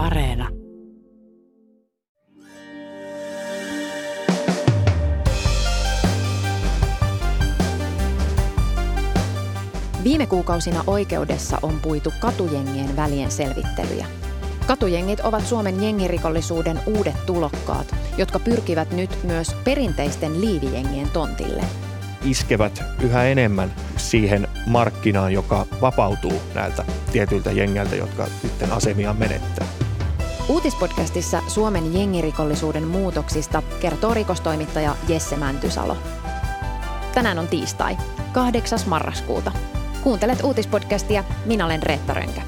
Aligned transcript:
Areena. 0.00 0.48
Viime 10.04 10.26
kuukausina 10.26 10.84
oikeudessa 10.86 11.58
on 11.62 11.80
puitu 11.82 12.12
katujengien 12.20 12.96
välien 12.96 13.30
selvittelyjä. 13.30 14.06
Katujengit 14.66 15.20
ovat 15.20 15.46
Suomen 15.46 15.82
jengirikollisuuden 15.82 16.80
uudet 16.86 17.26
tulokkaat, 17.26 17.94
jotka 18.18 18.38
pyrkivät 18.38 18.90
nyt 18.92 19.18
myös 19.22 19.54
perinteisten 19.64 20.40
liivijengien 20.40 21.10
tontille. 21.10 21.62
Iskevät 22.24 22.82
yhä 23.02 23.24
enemmän 23.24 23.72
siihen 23.96 24.48
markkinaan, 24.66 25.32
joka 25.32 25.66
vapautuu 25.80 26.42
näiltä 26.54 26.84
tietyiltä 27.12 27.52
jengeiltä, 27.52 27.96
jotka 27.96 28.26
sitten 28.42 28.72
asemiaan 28.72 29.16
menettää. 29.16 29.66
Uutispodcastissa 30.50 31.42
Suomen 31.48 31.94
jengirikollisuuden 31.94 32.86
muutoksista 32.86 33.62
kertoo 33.80 34.14
rikostoimittaja 34.14 34.96
Jesse 35.08 35.36
Mäntysalo. 35.36 35.96
Tänään 37.14 37.38
on 37.38 37.48
tiistai, 37.48 37.96
8. 38.32 38.78
marraskuuta. 38.86 39.52
Kuuntelet 40.02 40.44
uutispodcastia, 40.44 41.24
minä 41.44 41.66
olen 41.66 41.82
Reetta 41.82 42.14
Rönkä. 42.14 42.42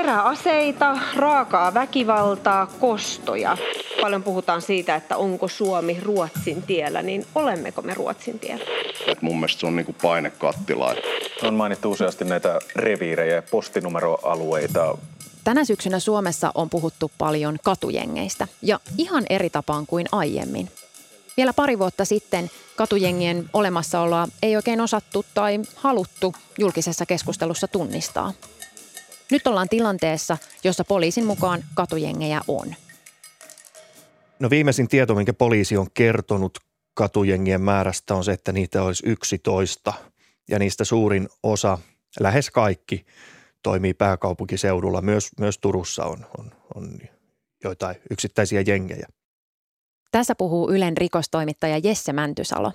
Teräaseita, 0.00 0.98
raakaa 1.16 1.74
väkivaltaa, 1.74 2.66
kostoja. 2.66 3.56
Paljon 4.00 4.22
puhutaan 4.22 4.62
siitä, 4.62 4.94
että 4.94 5.16
onko 5.16 5.48
Suomi 5.48 6.00
Ruotsin 6.02 6.62
tiellä, 6.62 7.02
niin 7.02 7.26
olemmeko 7.34 7.82
me 7.82 7.94
Ruotsin 7.94 8.38
tiellä? 8.38 8.64
Et 9.06 9.22
mun 9.22 9.36
mielestä 9.36 9.60
se 9.60 9.66
on 9.66 9.76
niinku 9.76 9.94
painekattila. 10.02 10.94
On 11.42 11.54
mainittu 11.54 11.90
useasti 11.90 12.24
näitä 12.24 12.58
reviirejä 12.76 13.34
ja 13.34 13.42
postinumeroalueita. 13.42 14.98
Tänä 15.44 15.64
syksynä 15.64 15.98
Suomessa 15.98 16.52
on 16.54 16.70
puhuttu 16.70 17.10
paljon 17.18 17.56
katujengeistä 17.64 18.48
ja 18.62 18.80
ihan 18.98 19.24
eri 19.30 19.50
tapaan 19.50 19.86
kuin 19.86 20.06
aiemmin. 20.12 20.68
Vielä 21.36 21.52
pari 21.52 21.78
vuotta 21.78 22.04
sitten 22.04 22.50
katujengien 22.76 23.50
olemassaoloa 23.52 24.28
ei 24.42 24.56
oikein 24.56 24.80
osattu 24.80 25.24
tai 25.34 25.60
haluttu 25.76 26.34
julkisessa 26.58 27.06
keskustelussa 27.06 27.68
tunnistaa. 27.68 28.32
Nyt 29.30 29.46
ollaan 29.46 29.68
tilanteessa, 29.68 30.38
jossa 30.64 30.84
poliisin 30.84 31.26
mukaan 31.26 31.64
katujengejä 31.74 32.40
on. 32.48 32.74
No 34.40 34.50
viimeisin 34.50 34.88
tieto, 34.88 35.14
minkä 35.14 35.32
poliisi 35.32 35.76
on 35.76 35.86
kertonut 35.94 36.58
katujengien 36.94 37.60
määrästä 37.60 38.14
on 38.14 38.24
se, 38.24 38.32
että 38.32 38.52
niitä 38.52 38.82
olisi 38.82 39.06
11 39.06 39.92
ja 40.50 40.58
niistä 40.58 40.84
suurin 40.84 41.28
osa, 41.42 41.78
lähes 42.20 42.50
kaikki, 42.50 43.06
toimii 43.62 43.94
pääkaupunkiseudulla. 43.94 45.00
Myös, 45.00 45.30
myös 45.38 45.58
Turussa 45.58 46.04
on, 46.04 46.26
on, 46.38 46.50
on 46.74 46.98
joitain 47.64 47.96
yksittäisiä 48.10 48.60
jengejä. 48.66 49.06
Tässä 50.10 50.34
puhuu 50.34 50.70
Ylen 50.70 50.96
rikostoimittaja 50.96 51.78
Jesse 51.78 52.12
Mäntysalo. 52.12 52.72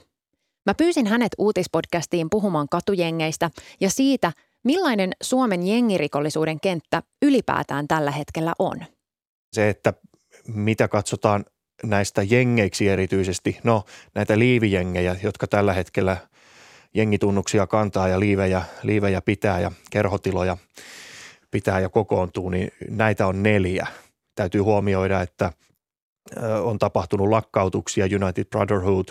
Mä 0.65 0.73
pyysin 0.73 1.07
hänet 1.07 1.31
uutispodcastiin 1.37 2.27
puhumaan 2.29 2.67
katujengeistä 2.69 3.51
ja 3.79 3.89
siitä, 3.89 4.31
millainen 4.65 5.11
Suomen 5.23 5.67
jengirikollisuuden 5.67 6.59
kenttä 6.59 7.03
ylipäätään 7.21 7.87
tällä 7.87 8.11
hetkellä 8.11 8.53
on. 8.59 8.85
Se, 9.53 9.69
että 9.69 9.93
mitä 10.47 10.87
katsotaan 10.87 11.45
näistä 11.83 12.23
jengeiksi 12.23 12.87
erityisesti, 12.87 13.57
no 13.63 13.83
näitä 14.15 14.39
liivijengejä, 14.39 15.15
jotka 15.23 15.47
tällä 15.47 15.73
hetkellä 15.73 16.17
jengitunnuksia 16.93 17.67
kantaa 17.67 18.07
ja 18.07 18.19
liivejä, 18.19 18.61
liivejä 18.83 19.21
pitää 19.21 19.59
ja 19.59 19.71
kerhotiloja 19.91 20.57
pitää 21.51 21.79
ja 21.79 21.89
kokoontuu, 21.89 22.49
niin 22.49 22.71
näitä 22.89 23.27
on 23.27 23.43
neljä. 23.43 23.87
Täytyy 24.35 24.61
huomioida, 24.61 25.21
että 25.21 25.51
on 26.63 26.79
tapahtunut 26.79 27.29
lakkautuksia, 27.29 28.05
United 28.05 28.45
Brotherhood, 28.45 29.05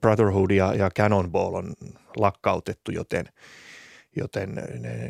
Brotherhood 0.00 0.50
ja, 0.50 0.74
ja 0.74 0.90
Cannonball 0.90 1.54
on 1.54 1.72
lakkautettu, 2.16 2.90
joten, 2.90 3.28
joten 4.16 4.62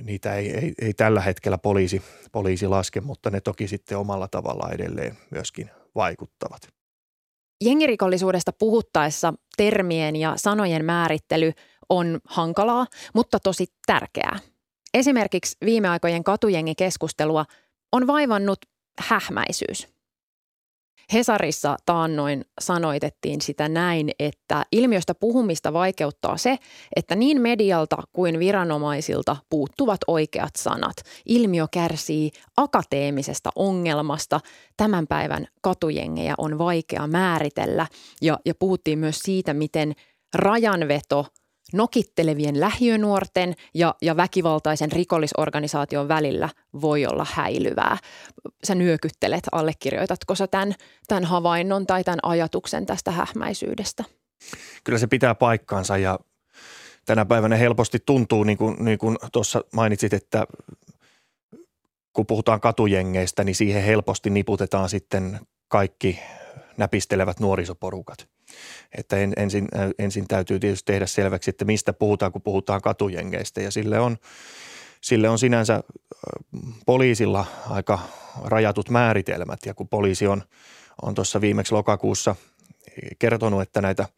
niitä 0.03 0.35
ei, 0.35 0.51
ei, 0.51 0.75
ei 0.81 0.95
tällä 0.95 1.21
hetkellä 1.21 1.59
poliisi, 1.59 2.03
poliisi 2.33 2.67
laske, 2.67 3.01
mutta 3.01 3.31
ne 3.31 3.41
toki 3.41 3.69
sitten 3.69 3.99
omalla 3.99 4.29
tavalla 4.29 4.71
edelleen 4.73 5.19
myöskin 5.31 5.71
vaikuttavat. 5.95 6.69
Jengirikollisuudesta 7.65 8.53
puhuttaessa 8.53 9.35
termien 9.57 10.17
ja 10.17 10.33
sanojen 10.37 10.85
määrittely 10.85 11.53
on 11.89 12.21
hankalaa, 12.25 12.87
mutta 13.15 13.41
tosi 13.41 13.67
tärkeää. 13.87 14.39
Esimerkiksi 14.95 15.57
viime 15.65 15.89
aikojen 15.89 16.25
katujengikeskustelua 16.25 17.45
on 17.93 18.07
vaivannut 18.07 18.59
hähmäisyys– 18.99 19.89
Hesarissa 21.13 21.77
taannoin 21.87 22.45
sanoitettiin 22.61 23.41
sitä 23.41 23.69
näin, 23.69 24.11
että 24.19 24.65
ilmiöstä 24.73 25.15
puhumista 25.15 25.73
vaikeuttaa 25.73 26.37
se, 26.37 26.59
että 26.97 27.17
niin 27.17 27.41
medialta 27.41 27.97
kuin 28.13 28.39
viranomaisilta 28.39 29.37
puuttuvat 29.51 30.01
oikeat 30.07 30.57
sanat. 30.57 30.97
Ilmiö 31.27 31.67
kärsii 31.73 32.31
akateemisesta 32.57 33.51
ongelmasta. 33.57 34.41
Tämän 34.77 35.07
päivän 35.07 35.47
katujengejä 35.61 36.35
on 36.39 36.59
vaikea 36.59 37.07
määritellä 37.07 37.87
ja, 38.23 38.39
ja 38.45 38.55
puhuttiin 38.59 38.99
myös 38.99 39.19
siitä, 39.19 39.55
miten 39.55 39.93
rajanveto– 40.35 41.27
nokittelevien 41.73 42.61
lähiönuorten 42.61 43.55
ja, 43.75 43.95
ja 44.03 44.17
väkivaltaisen 44.17 44.93
rikollisorganisaation 44.93 46.09
välillä 46.09 46.49
voi 46.81 47.07
olla 47.07 47.27
häilyvää. 47.33 47.99
Sä 48.65 48.75
nyökyttelet, 48.75 49.45
allekirjoitatko 49.53 50.35
sä 50.35 50.47
tämän, 50.47 50.75
tämän 51.09 51.25
havainnon 51.25 51.87
tai 51.87 52.05
tämän 52.05 52.19
ajatuksen 52.23 52.87
tästä 52.87 53.11
hähmäisyydestä? 53.11 54.05
Kyllä 54.85 54.99
se 54.99 55.07
pitää 55.07 55.35
paikkaansa 55.35 55.97
ja 55.97 56.19
tänä 57.07 57.25
päivänä 57.25 57.57
helposti 57.57 57.99
tuntuu, 58.07 58.45
niin 58.45 58.59
kuin, 58.59 58.85
niin 58.85 58.99
kuin 58.99 59.17
tuossa 59.33 59.65
mainitsit, 59.73 60.13
että 60.13 60.47
kun 62.13 62.27
puhutaan 62.27 62.61
katujengeistä, 62.61 63.45
niin 63.45 63.55
siihen 63.55 63.83
helposti 63.83 64.31
niputetaan 64.31 64.89
sitten 64.89 65.41
kaikki 65.69 66.19
näpistelevät 66.77 67.41
nuorisoporukat– 67.41 68.29
että 68.99 69.17
en, 69.17 69.33
ensin, 69.37 69.69
ensin 69.99 70.29
täytyy 70.29 70.59
tietysti 70.61 70.93
tehdä 70.93 71.07
selväksi, 71.07 71.51
että 71.51 71.65
mistä 71.65 71.93
puhutaan, 71.93 72.33
kun 72.33 72.43
puhutaan 72.43 72.81
katujengeistä. 72.81 73.61
Ja 73.61 73.71
sille 73.71 74.01
on, 74.01 74.17
sille 75.01 75.29
on 75.29 75.39
sinänsä 75.39 75.83
poliisilla 76.87 77.47
aika 77.71 77.99
rajatut 78.45 78.91
määritelmät. 78.91 79.59
Ja 79.67 79.75
kun 79.75 79.89
poliisi 79.89 80.27
on, 80.27 80.43
on 81.03 81.15
tuossa 81.15 81.41
viimeksi 81.41 81.75
lokakuussa 81.75 82.37
kertonut, 83.19 83.63
että 83.63 83.81
näitä 83.83 84.09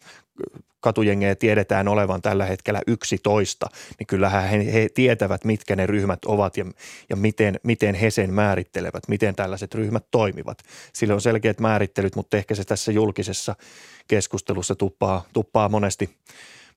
katujengejä 0.80 1.34
tiedetään 1.34 1.88
olevan 1.88 2.22
tällä 2.22 2.44
hetkellä 2.44 2.82
11, 2.86 3.66
niin 3.98 4.06
kyllähän 4.06 4.48
he, 4.48 4.72
he 4.72 4.88
tietävät, 4.94 5.44
mitkä 5.44 5.76
ne 5.76 5.86
ryhmät 5.86 6.24
ovat 6.24 6.56
ja, 6.56 6.64
ja 7.10 7.16
miten, 7.16 7.60
miten 7.62 7.94
he 7.94 8.10
sen 8.10 8.32
määrittelevät, 8.34 9.08
miten 9.08 9.34
tällaiset 9.34 9.74
ryhmät 9.74 10.06
toimivat. 10.10 10.58
Sillä 10.92 11.14
on 11.14 11.20
selkeät 11.20 11.60
määrittelyt, 11.60 12.16
mutta 12.16 12.36
ehkä 12.36 12.54
se 12.54 12.64
tässä 12.64 12.92
julkisessa 12.92 13.56
keskustelussa 14.08 14.74
tuppaa, 14.74 15.24
tuppaa 15.32 15.68
monesti, 15.68 16.10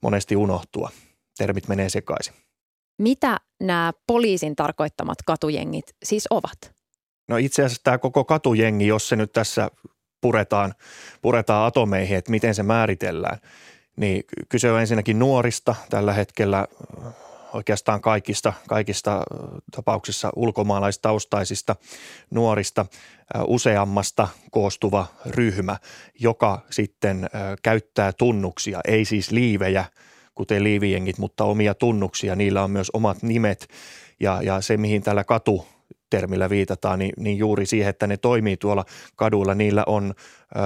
monesti 0.01 0.35
unohtua. 0.35 0.89
Termit 1.37 1.67
menee 1.67 1.89
sekaisin. 1.89 2.33
Mitä 2.99 3.39
nämä 3.59 3.93
poliisin 4.07 4.55
tarkoittamat 4.55 5.17
katujengit 5.25 5.85
siis 6.03 6.27
ovat? 6.29 6.73
No 7.27 7.37
itse 7.37 7.63
asiassa 7.63 7.83
tämä 7.83 7.97
koko 7.97 8.23
katujengi, 8.23 8.87
jos 8.87 9.09
se 9.09 9.15
nyt 9.15 9.33
tässä 9.33 9.71
puretaan, 10.21 10.73
puretaan 11.21 11.67
atomeihin, 11.67 12.17
että 12.17 12.31
miten 12.31 12.55
se 12.55 12.63
määritellään, 12.63 13.39
niin 13.95 14.23
kyse 14.49 14.71
on 14.71 14.79
ensinnäkin 14.79 15.19
nuorista 15.19 15.75
tällä 15.89 16.13
hetkellä 16.13 16.67
oikeastaan 17.53 18.01
kaikista, 18.01 18.53
kaikista 18.69 19.21
tapauksissa 19.75 20.29
ulkomaalaistaustaisista 20.35 21.75
nuorista 22.31 22.85
useammasta 23.47 24.27
koostuva 24.51 25.07
ryhmä, 25.25 25.77
joka 26.19 26.61
sitten 26.69 27.29
käyttää 27.63 28.13
tunnuksia, 28.13 28.79
ei 28.87 29.05
siis 29.05 29.31
liivejä, 29.31 29.85
kuten 30.35 30.63
liivijengit, 30.63 31.17
mutta 31.17 31.43
omia 31.43 31.73
tunnuksia. 31.73 32.35
Niillä 32.35 32.63
on 32.63 32.71
myös 32.71 32.89
omat 32.93 33.23
nimet. 33.23 33.67
Ja, 34.19 34.41
ja 34.41 34.61
se, 34.61 34.77
mihin 34.77 35.03
tällä 35.03 35.23
katu 35.23 35.67
termillä 36.09 36.49
viitataan, 36.49 36.99
niin, 36.99 37.13
niin 37.17 37.37
juuri 37.37 37.65
siihen, 37.65 37.89
että 37.89 38.07
ne 38.07 38.17
toimii 38.17 38.57
tuolla 38.57 38.85
kaduilla. 39.15 39.55
Niillä 39.55 39.83
on 39.87 40.13
ö, 40.15 40.59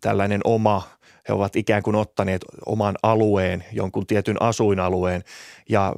tällainen 0.00 0.40
oma, 0.44 0.82
he 1.28 1.34
ovat 1.34 1.56
ikään 1.56 1.82
kuin 1.82 1.96
ottaneet 1.96 2.44
oman 2.66 2.94
alueen, 3.02 3.64
jonkun 3.72 4.06
tietyn 4.06 4.42
asuinalueen 4.42 5.24
ja 5.68 5.92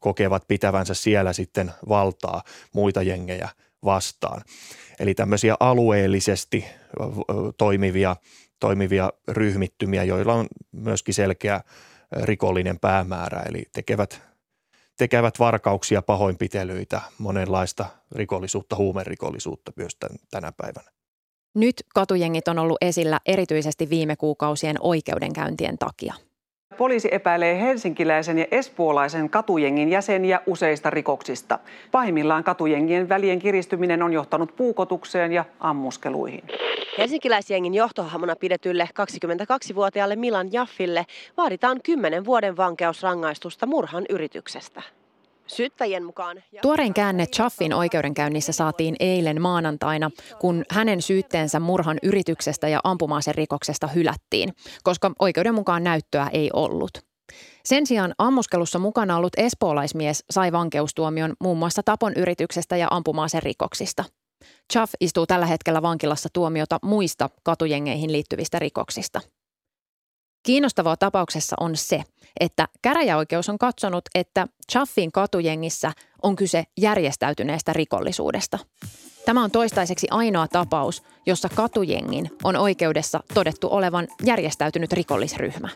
kokevat 0.00 0.44
pitävänsä 0.48 0.94
siellä 0.94 1.32
sitten 1.32 1.72
valtaa 1.88 2.42
muita 2.72 3.02
jengejä 3.02 3.48
vastaan. 3.84 4.42
Eli 4.98 5.14
tämmöisiä 5.14 5.56
alueellisesti 5.60 6.64
toimivia, 7.58 8.16
toimivia 8.60 9.12
ryhmittymiä, 9.28 10.04
joilla 10.04 10.34
on 10.34 10.46
myöskin 10.72 11.14
selkeä 11.14 11.60
rikollinen 12.22 12.78
päämäärä, 12.78 13.42
eli 13.48 13.64
tekevät, 13.72 14.22
tekevät 14.98 15.38
varkauksia, 15.38 16.02
pahoinpitelyitä, 16.02 17.00
monenlaista 17.18 17.86
rikollisuutta, 18.12 18.76
huumerikollisuutta 18.76 19.72
myös 19.76 19.96
tänä 20.30 20.52
päivänä. 20.52 20.90
Nyt 21.54 21.76
katujengit 21.94 22.48
on 22.48 22.58
ollut 22.58 22.78
esillä 22.80 23.20
erityisesti 23.26 23.90
viime 23.90 24.16
kuukausien 24.16 24.76
oikeudenkäyntien 24.80 25.78
takia. 25.78 26.14
Poliisi 26.76 27.08
epäilee 27.10 27.60
helsinkiläisen 27.60 28.38
ja 28.38 28.46
espoolaisen 28.50 29.30
katujengin 29.30 29.88
jäseniä 29.88 30.40
useista 30.46 30.90
rikoksista. 30.90 31.58
Pahimmillaan 31.90 32.44
katujengien 32.44 33.08
välien 33.08 33.38
kiristyminen 33.38 34.02
on 34.02 34.12
johtanut 34.12 34.56
puukotukseen 34.56 35.32
ja 35.32 35.44
ammuskeluihin. 35.60 36.42
Helsinkiläisjengin 36.98 37.74
johtohahmona 37.74 38.36
pidetylle 38.36 38.88
22-vuotiaalle 39.00 40.16
Milan 40.16 40.52
Jaffille 40.52 41.04
vaaditaan 41.36 41.80
10 41.82 42.24
vuoden 42.24 42.56
vankeusrangaistusta 42.56 43.66
murhan 43.66 44.04
yrityksestä. 44.08 44.82
Syyttäjien 45.52 46.04
mukaan... 46.04 46.42
Tuorein 46.62 46.94
käänne 46.94 47.26
Chaffin 47.26 47.74
oikeudenkäynnissä 47.74 48.52
saatiin 48.52 48.96
eilen 49.00 49.42
maanantaina, 49.42 50.10
kun 50.38 50.64
hänen 50.70 51.02
syytteensä 51.02 51.60
murhan 51.60 51.98
yrityksestä 52.02 52.68
ja 52.68 52.80
rikoksesta 53.32 53.86
hylättiin, 53.86 54.52
koska 54.82 55.12
oikeuden 55.18 55.54
mukaan 55.54 55.84
näyttöä 55.84 56.28
ei 56.32 56.50
ollut. 56.52 56.90
Sen 57.64 57.86
sijaan 57.86 58.14
ammuskelussa 58.18 58.78
mukana 58.78 59.16
ollut 59.16 59.32
espoolaismies 59.36 60.24
sai 60.30 60.52
vankeustuomion 60.52 61.32
muun 61.40 61.58
muassa 61.58 61.82
tapon 61.82 62.12
yrityksestä 62.16 62.76
ja 62.76 62.88
rikoksista. 63.40 64.04
Chaff 64.72 64.92
istuu 65.00 65.26
tällä 65.26 65.46
hetkellä 65.46 65.82
vankilassa 65.82 66.28
tuomiota 66.32 66.78
muista 66.82 67.30
katujengeihin 67.42 68.12
liittyvistä 68.12 68.58
rikoksista. 68.58 69.20
Kiinnostavaa 70.42 70.96
tapauksessa 70.96 71.56
on 71.60 71.76
se, 71.76 72.02
että 72.40 72.68
käräjäoikeus 72.82 73.48
on 73.48 73.58
katsonut, 73.58 74.04
että 74.14 74.46
Chaffin 74.72 75.12
katujengissä 75.12 75.92
on 76.22 76.36
kyse 76.36 76.64
järjestäytyneestä 76.76 77.72
rikollisuudesta. 77.72 78.58
Tämä 79.24 79.44
on 79.44 79.50
toistaiseksi 79.50 80.06
ainoa 80.10 80.48
tapaus, 80.48 81.02
jossa 81.26 81.48
katujengin 81.48 82.30
on 82.44 82.56
oikeudessa 82.56 83.20
todettu 83.34 83.68
olevan 83.70 84.08
järjestäytynyt 84.24 84.92
rikollisryhmä 84.92 85.68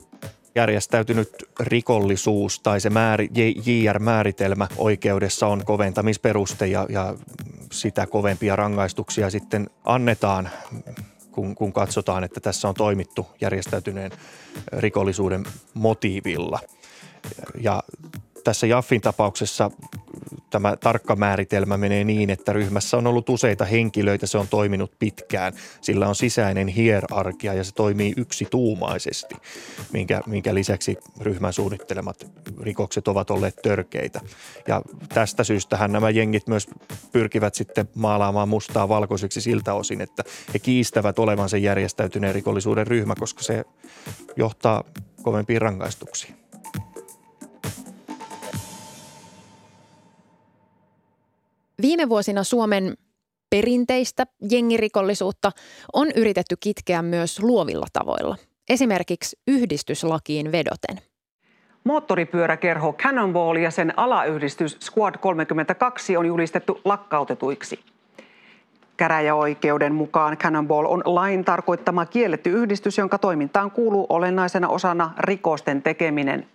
järjestäytynyt 0.54 1.28
rikollisuus 1.60 2.60
tai 2.60 2.80
se 2.80 2.90
määr, 2.90 3.22
JR-määritelmä 3.66 4.66
oikeudessa 4.76 5.46
on 5.46 5.64
koventamisperuste 5.64 6.66
ja, 6.66 6.86
ja 6.88 7.14
sitä 7.72 8.06
kovempia 8.06 8.56
rangaistuksia 8.56 9.30
sitten 9.30 9.70
annetaan, 9.84 10.50
kun, 11.36 11.54
kun 11.54 11.72
katsotaan, 11.72 12.24
että 12.24 12.40
tässä 12.40 12.68
on 12.68 12.74
toimittu 12.74 13.26
järjestäytyneen 13.40 14.10
rikollisuuden 14.72 15.44
motiivilla. 15.74 16.58
Ja 17.60 17.82
tässä 18.46 18.66
Jaffin 18.66 19.00
tapauksessa 19.00 19.70
tämä 20.50 20.76
tarkka 20.76 21.16
määritelmä 21.16 21.76
menee 21.76 22.04
niin, 22.04 22.30
että 22.30 22.52
ryhmässä 22.52 22.96
on 22.96 23.06
ollut 23.06 23.28
useita 23.28 23.64
henkilöitä, 23.64 24.26
se 24.26 24.38
on 24.38 24.48
toiminut 24.48 24.92
pitkään. 24.98 25.52
Sillä 25.80 26.08
on 26.08 26.14
sisäinen 26.14 26.68
hierarkia 26.68 27.54
ja 27.54 27.64
se 27.64 27.74
toimii 27.74 28.12
yksituumaisesti, 28.16 29.34
minkä, 29.92 30.20
minkä 30.26 30.54
lisäksi 30.54 30.96
ryhmän 31.20 31.52
suunnittelemat 31.52 32.26
rikokset 32.62 33.08
ovat 33.08 33.30
olleet 33.30 33.56
törkeitä. 33.62 34.20
Ja 34.68 34.82
tästä 35.08 35.44
syystähän 35.44 35.92
nämä 35.92 36.10
jengit 36.10 36.46
myös 36.48 36.66
pyrkivät 37.12 37.54
sitten 37.54 37.88
maalaamaan 37.94 38.48
mustaa 38.48 38.88
valkoiseksi 38.88 39.40
siltä 39.40 39.74
osin, 39.74 40.00
että 40.00 40.24
he 40.54 40.58
kiistävät 40.58 41.18
olevansa 41.18 41.56
järjestäytyneen 41.56 42.34
rikollisuuden 42.34 42.86
ryhmä, 42.86 43.14
koska 43.18 43.42
se 43.42 43.64
johtaa 44.36 44.84
kovempiin 45.22 45.62
rangaistuksiin. 45.62 46.45
Viime 51.82 52.08
vuosina 52.08 52.44
Suomen 52.44 52.94
perinteistä 53.50 54.26
jengirikollisuutta 54.50 55.50
on 55.92 56.08
yritetty 56.16 56.56
kitkeä 56.60 57.02
myös 57.02 57.42
luovilla 57.42 57.86
tavoilla, 57.92 58.36
esimerkiksi 58.68 59.38
yhdistyslakiin 59.48 60.52
vedoten. 60.52 61.04
Moottoripyöräkerho 61.84 62.92
Cannonball 62.92 63.56
ja 63.56 63.70
sen 63.70 63.98
alayhdistys 63.98 64.76
Squad 64.80 65.14
32 65.18 66.16
on 66.16 66.26
julistettu 66.26 66.80
lakkautetuiksi. 66.84 67.80
Käräjäoikeuden 68.96 69.94
mukaan 69.94 70.36
Cannonball 70.36 70.86
on 70.86 71.02
lain 71.04 71.44
tarkoittama 71.44 72.06
kielletty 72.06 72.50
yhdistys, 72.50 72.98
jonka 72.98 73.18
toimintaan 73.18 73.70
kuuluu 73.70 74.06
olennaisena 74.08 74.68
osana 74.68 75.14
rikosten 75.18 75.82
tekeminen. 75.82 76.46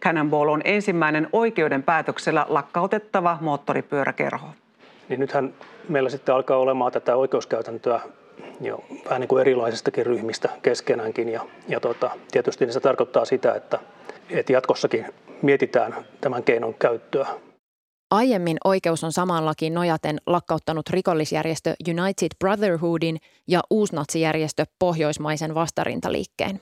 Cannonball 0.00 0.48
on 0.48 0.60
ensimmäinen 0.64 1.28
oikeuden 1.32 1.82
päätöksellä 1.82 2.46
lakkautettava 2.48 3.38
moottoripyöräkerho 3.40 4.48
niin 5.08 5.20
nythän 5.20 5.54
meillä 5.88 6.10
sitten 6.10 6.34
alkaa 6.34 6.56
olemaan 6.56 6.92
tätä 6.92 7.16
oikeuskäytäntöä 7.16 8.00
jo 8.60 8.84
vähän 9.04 9.20
niin 9.20 9.28
kuin 9.28 9.40
erilaisistakin 9.40 10.06
ryhmistä 10.06 10.48
keskenäänkin. 10.62 11.28
Ja, 11.28 11.46
ja 11.68 11.80
tota, 11.80 12.10
tietysti 12.30 12.72
se 12.72 12.80
tarkoittaa 12.80 13.24
sitä, 13.24 13.54
että, 13.54 13.78
että 14.30 14.52
jatkossakin 14.52 15.06
mietitään 15.42 15.94
tämän 16.20 16.42
keinon 16.42 16.74
käyttöä. 16.74 17.26
Aiemmin 18.10 18.56
oikeus 18.64 19.04
on 19.04 19.12
samaan 19.12 19.46
lakiin 19.46 19.74
nojaten 19.74 20.18
lakkauttanut 20.26 20.90
rikollisjärjestö 20.90 21.74
United 21.88 22.28
Brotherhoodin 22.38 23.16
ja 23.48 23.60
uusnatsijärjestö 23.70 24.64
Pohjoismaisen 24.78 25.54
vastarintaliikkeen. 25.54 26.60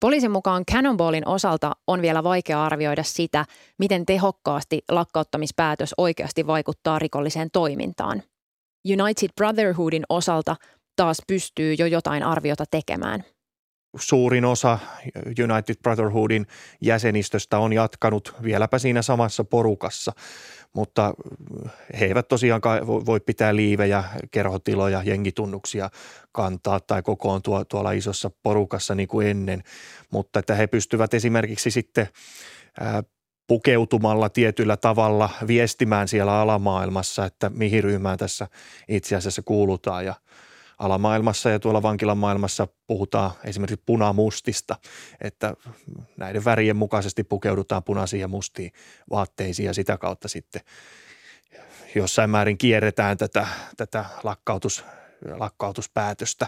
Poliisin 0.00 0.30
mukaan 0.30 0.64
Cannonballin 0.72 1.28
osalta 1.28 1.72
on 1.86 2.02
vielä 2.02 2.24
vaikea 2.24 2.64
arvioida 2.64 3.02
sitä, 3.02 3.44
miten 3.78 4.06
tehokkaasti 4.06 4.82
lakkauttamispäätös 4.90 5.94
oikeasti 5.98 6.46
vaikuttaa 6.46 6.98
rikolliseen 6.98 7.48
toimintaan. 7.52 8.22
United 9.02 9.28
Brotherhoodin 9.36 10.04
osalta 10.08 10.56
taas 10.96 11.18
pystyy 11.26 11.74
jo 11.74 11.86
jotain 11.86 12.22
arviota 12.22 12.64
tekemään. 12.70 13.24
Suurin 14.00 14.44
osa 14.44 14.78
United 15.26 15.74
Brotherhoodin 15.82 16.46
jäsenistöstä 16.80 17.58
on 17.58 17.72
jatkanut 17.72 18.34
vieläpä 18.42 18.78
siinä 18.78 19.02
samassa 19.02 19.44
porukassa. 19.44 20.12
Mutta 20.72 21.14
he 22.00 22.06
eivät 22.06 22.28
tosiaankaan 22.28 22.86
voi 22.86 23.20
pitää 23.20 23.56
liivejä, 23.56 24.04
kerhotiloja, 24.30 25.02
jengitunnuksia 25.02 25.90
kantaa 26.32 26.80
tai 26.80 27.02
kokoontua 27.02 27.64
tuolla 27.64 27.92
isossa 27.92 28.30
porukassa 28.42 28.94
niin 28.94 29.08
kuin 29.08 29.26
ennen, 29.26 29.62
mutta 30.10 30.38
että 30.38 30.54
he 30.54 30.66
pystyvät 30.66 31.14
esimerkiksi 31.14 31.70
sitten 31.70 32.08
pukeutumalla 33.46 34.28
tietyllä 34.28 34.76
tavalla 34.76 35.30
viestimään 35.46 36.08
siellä 36.08 36.40
alamaailmassa, 36.40 37.24
että 37.24 37.50
mihin 37.50 37.84
ryhmään 37.84 38.18
tässä 38.18 38.48
itse 38.88 39.16
asiassa 39.16 39.42
kuulutaan. 39.42 40.04
Ja– 40.04 40.14
alamaailmassa 40.78 41.50
ja 41.50 41.58
tuolla 41.58 41.82
vankilan 41.82 42.18
maailmassa 42.18 42.68
puhutaan 42.86 43.30
esimerkiksi 43.44 43.82
punamustista, 43.86 44.76
että 45.20 45.54
näiden 46.16 46.44
värien 46.44 46.76
mukaisesti 46.76 47.24
pukeudutaan 47.24 47.84
punaisiin 47.84 48.20
ja 48.20 48.28
mustiin 48.28 48.72
vaatteisiin 49.10 49.66
ja 49.66 49.74
sitä 49.74 49.98
kautta 49.98 50.28
sitten 50.28 50.62
jossain 51.94 52.30
määrin 52.30 52.58
kierretään 52.58 53.16
tätä, 53.16 53.46
tätä 53.76 54.04
lakkautus, 54.22 54.84
lakkautuspäätöstä 55.38 56.46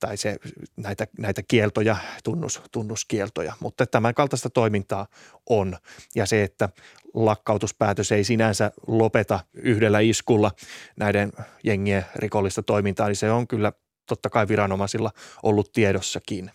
tai 0.00 0.16
se, 0.16 0.36
näitä, 0.76 1.06
näitä 1.18 1.42
kieltoja, 1.48 1.96
tunnus, 2.24 2.62
tunnuskieltoja, 2.72 3.52
mutta 3.60 3.86
tämän 3.86 4.14
kaltaista 4.14 4.50
toimintaa 4.50 5.06
on. 5.48 5.76
Ja 6.14 6.26
se, 6.26 6.42
että 6.42 6.68
lakkautuspäätös 7.14 8.12
ei 8.12 8.24
sinänsä 8.24 8.70
lopeta 8.86 9.40
yhdellä 9.54 10.00
iskulla 10.00 10.50
näiden 10.96 11.32
jengien 11.64 12.06
rikollista 12.16 12.62
toimintaa, 12.62 13.06
niin 13.06 13.16
se 13.16 13.30
on 13.30 13.48
kyllä 13.48 13.72
totta 14.08 14.30
kai 14.30 14.48
viranomaisilla 14.48 15.10
ollut 15.42 15.72
tiedossakin. 15.72 16.50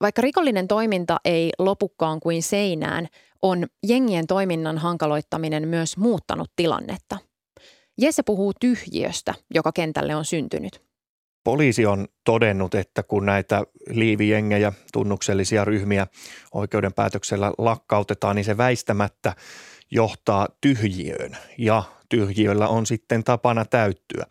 Vaikka 0.00 0.22
rikollinen 0.22 0.68
toiminta 0.68 1.20
ei 1.24 1.50
lopukkaan 1.58 2.20
kuin 2.20 2.42
seinään, 2.42 3.08
on 3.42 3.66
jengien 3.86 4.26
toiminnan 4.26 4.78
hankaloittaminen 4.78 5.68
myös 5.68 5.96
muuttanut 5.96 6.50
tilannetta. 6.56 7.18
Jesse 7.98 8.22
puhuu 8.22 8.52
tyhjiöstä, 8.60 9.34
joka 9.54 9.72
kentälle 9.72 10.16
on 10.16 10.24
syntynyt. 10.24 10.86
Poliisi 11.46 11.86
on 11.86 12.08
todennut, 12.24 12.74
että 12.74 13.02
kun 13.02 13.26
näitä 13.26 13.62
liivijengejä, 13.90 14.72
tunnuksellisia 14.92 15.64
ryhmiä 15.64 16.06
oikeuden 16.52 16.92
päätöksellä 16.92 17.52
lakkautetaan, 17.58 18.36
niin 18.36 18.44
se 18.44 18.56
väistämättä 18.56 19.34
johtaa 19.90 20.48
tyhjiöön 20.60 21.36
ja 21.58 21.82
tyhjiöllä 22.08 22.68
on 22.68 22.86
sitten 22.86 23.24
tapana 23.24 23.64
täyttyä. 23.64 24.26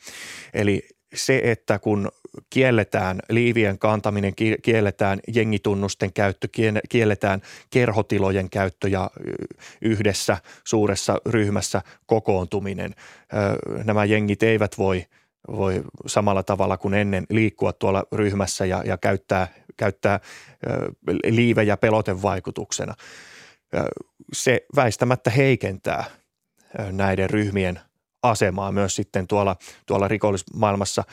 Eli 0.54 0.88
se, 1.14 1.42
että 1.44 1.80
kun 1.80 2.10
kielletään 2.50 3.20
liivien 3.30 3.80
kantaminen, 3.80 4.34
kielletään 4.62 5.20
jengitunnusten 5.34 6.14
käyttö, 6.14 6.48
kielletään 6.90 7.42
kerhotilojen 7.70 8.50
käyttö 8.50 8.88
ja 8.90 9.12
yhdessä 9.82 10.38
suuressa 10.64 11.18
ryhmässä 11.26 11.82
kokoontuminen. 12.06 12.96
Nämä 13.84 14.06
jengit 14.06 14.44
eivät 14.44 14.78
voi, 14.78 15.06
voi 15.48 15.84
samalla 16.06 16.44
tavalla 16.44 16.78
kuin 16.78 16.94
ennen 16.94 17.26
liikkua 17.30 17.74
tuolla 17.74 18.04
ryhmässä 18.12 18.66
ja, 18.66 18.84
ja 18.86 18.98
käyttää, 18.98 19.48
käyttää 19.78 20.20
liivejä 21.30 21.78
pelotevaikutuksena. 21.78 22.94
Se 24.34 24.66
väistämättä 24.76 25.30
heikentää 25.30 26.04
näiden 26.92 27.30
ryhmien– 27.30 27.80
asemaa 28.32 28.72
myös 28.72 28.96
sitten 28.96 29.28
tuolla, 29.28 29.56
tuolla 29.86 30.08
rikollismaailmassa. 30.08 31.04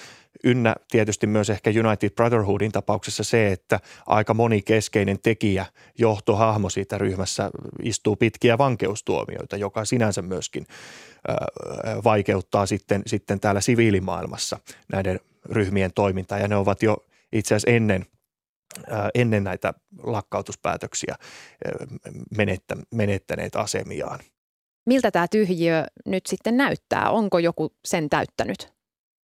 Ynnä 0.45 0.77
tietysti 0.91 1.27
myös 1.27 1.51
ehkä 1.51 1.71
United 1.71 2.11
Brotherhoodin 2.11 2.73
tapauksessa 2.73 3.25
se, 3.25 3.53
että 3.53 3.81
aika 4.07 4.35
moni 4.35 4.63
keskeinen 4.63 5.19
tekijä, 5.23 5.67
johtohahmo 5.99 6.71
siitä 6.71 6.99
ryhmässä 6.99 7.51
istuu 7.83 8.17
pitkiä 8.17 8.59
vankeustuomioita, 8.59 9.57
joka 9.57 9.85
sinänsä 9.85 10.23
myöskin 10.23 10.67
vaikeuttaa 12.05 12.67
sitten, 12.67 13.03
sitten 13.07 13.41
täällä 13.41 13.61
siviilimaailmassa 13.61 14.59
näiden 14.93 15.21
ryhmien 15.51 15.93
toimintaa 15.95 16.39
ja 16.39 16.49
ne 16.49 16.57
ovat 16.57 16.83
jo 16.83 16.97
itse 17.33 17.55
asiassa 17.55 17.71
ennen 17.71 18.07
ennen 19.15 19.45
näitä 19.45 19.75
lakkautuspäätöksiä 20.03 21.17
menettäneet 22.91 23.57
asemiaan. 23.57 24.21
Miltä 24.87 25.11
tämä 25.11 25.29
tyhjiö 25.29 25.85
nyt 26.07 26.27
sitten 26.27 26.57
näyttää? 26.57 27.11
Onko 27.11 27.39
joku 27.39 27.73
sen 27.85 28.11
täyttänyt? 28.11 28.73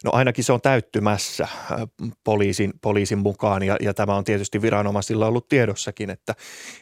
No 0.05 0.11
ainakin 0.15 0.45
se 0.45 0.53
on 0.53 0.61
täyttymässä 0.61 1.49
poliisin, 2.25 2.73
poliisin 2.81 3.19
mukaan 3.19 3.63
ja, 3.63 3.77
ja 3.81 3.95
tämä 3.95 4.15
on 4.15 4.25
tietysti 4.25 4.63
viranomaisilla 4.63 5.27
ollut 5.27 5.49
tiedossakin, 5.49 6.11
että, 6.11 6.35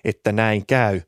että 0.05 0.33
näin 0.33 0.67
käy. 0.67 1.01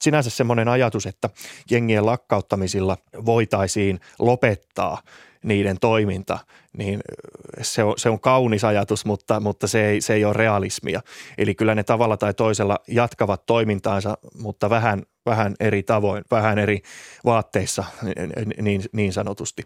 Sinänsä 0.00 0.30
semmoinen 0.30 0.68
ajatus, 0.68 1.06
että 1.06 1.30
jengien 1.70 2.06
lakkauttamisilla 2.06 2.96
voitaisiin 3.26 4.00
lopettaa 4.18 5.02
niiden 5.44 5.78
toiminta, 5.80 6.38
niin 6.76 7.00
se 7.62 7.84
on, 7.84 7.94
se 7.96 8.08
on 8.08 8.20
kaunis 8.20 8.64
ajatus, 8.64 9.04
mutta, 9.04 9.40
mutta 9.40 9.66
se, 9.66 9.86
ei, 9.86 10.00
se 10.00 10.14
ei 10.14 10.24
ole 10.24 10.32
realismia. 10.32 11.00
Eli 11.38 11.54
kyllä 11.54 11.74
ne 11.74 11.84
tavalla 11.84 12.16
tai 12.16 12.34
toisella 12.34 12.78
jatkavat 12.88 13.46
toimintaansa, 13.46 14.18
mutta 14.38 14.70
vähän, 14.70 15.02
vähän 15.26 15.54
eri 15.60 15.82
tavoin, 15.82 16.24
vähän 16.30 16.58
eri 16.58 16.82
vaatteissa 17.24 17.84
niin, 18.62 18.82
niin 18.92 19.12
sanotusti. 19.12 19.62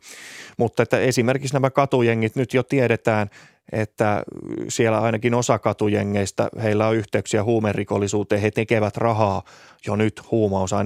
Mutta 0.58 0.82
että 0.82 0.98
esimerkiksi 0.98 1.54
nämä 1.54 1.70
katujengit 1.70 2.36
nyt 2.36 2.54
jo 2.54 2.62
tiedetään, 2.62 3.30
että 3.72 4.22
siellä 4.68 5.00
ainakin 5.00 5.34
osa 5.34 5.58
katujengeistä, 5.58 6.48
heillä 6.62 6.88
on 6.88 6.96
yhteyksiä 6.96 7.44
huumerikollisuuteen, 7.44 8.40
he 8.40 8.50
tekevät 8.50 8.96
rahaa 8.96 9.42
jo 9.86 9.96
nyt 9.96 10.22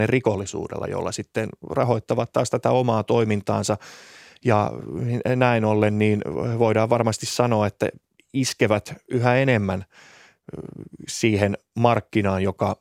rikollisuudella, 0.06 0.86
jolla 0.86 1.12
sitten 1.12 1.48
rahoittavat 1.70 2.32
taas 2.32 2.50
tätä 2.50 2.70
omaa 2.70 3.02
toimintaansa– 3.02 3.76
ja 4.44 4.72
näin 5.36 5.64
ollen 5.64 5.98
niin 5.98 6.22
voidaan 6.58 6.90
varmasti 6.90 7.26
sanoa, 7.26 7.66
että 7.66 7.88
iskevät 8.34 8.94
yhä 9.08 9.36
enemmän 9.36 9.84
siihen 11.08 11.58
markkinaan, 11.76 12.42
joka 12.42 12.76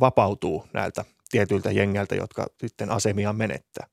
vapautuu 0.00 0.64
näiltä 0.72 1.04
tietyiltä 1.30 1.70
jengeltä, 1.70 2.14
jotka 2.14 2.46
sitten 2.60 2.90
asemia 2.90 3.32
menettää. 3.32 3.86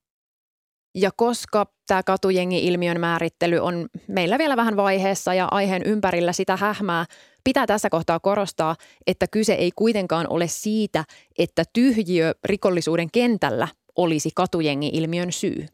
Ja 0.95 1.11
koska 1.15 1.65
tämä 1.87 2.03
katujengi-ilmiön 2.03 2.99
määrittely 2.99 3.57
on 3.57 3.87
meillä 4.07 4.37
vielä 4.37 4.57
vähän 4.57 4.75
vaiheessa 4.75 5.33
ja 5.33 5.47
aiheen 5.51 5.81
ympärillä 5.85 6.33
sitä 6.33 6.57
hähmää, 6.57 7.05
pitää 7.43 7.67
tässä 7.67 7.89
kohtaa 7.89 8.19
korostaa, 8.19 8.75
että 9.07 9.27
kyse 9.27 9.53
ei 9.53 9.71
kuitenkaan 9.75 10.27
ole 10.29 10.47
siitä, 10.47 11.03
että 11.37 11.63
tyhjiö 11.73 12.33
rikollisuuden 12.43 13.11
kentällä 13.11 13.67
olisi 13.95 14.29
katujengi-ilmiön 14.35 15.31
syy. 15.31 15.65